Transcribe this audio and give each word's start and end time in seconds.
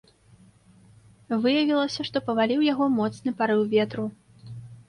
Выявілася, 1.43 2.01
што 2.09 2.17
паваліў 2.31 2.65
яго 2.73 2.85
моцны 2.97 3.29
парыў 3.43 3.61
ветру. 3.79 4.05